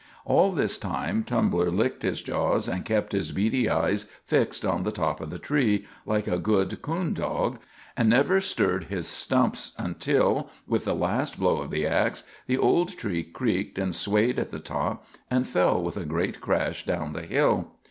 [0.25, 4.91] All this time Tumbler licked his jaws, and kept his beady eyes fixed on the
[4.91, 7.59] top of the tree, like a good coon dog,
[7.95, 12.97] and never stirred his stumps until, with the last blow of the ax, the old
[12.97, 17.21] tree creaked, and swayed at the top, and fell with a great crash down the
[17.21, 17.73] hill.